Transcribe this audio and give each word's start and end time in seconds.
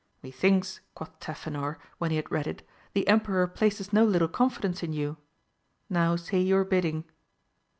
Methinks, 0.23 0.79
quoth 0.95 1.19
Tafinor, 1.19 1.75
when 1.99 2.09
he 2.09 2.15
had 2.15 2.31
read 2.31 2.47
it, 2.47 2.67
the 2.93 3.07
emperor 3.07 3.45
places 3.45 3.93
no 3.93 4.03
little 4.03 4.27
confidence 4.27 4.81
in 4.81 4.93
you! 4.93 5.17
now 5.91 6.15
say 6.15 6.39
your 6.39 6.65
bidding. 6.65 7.03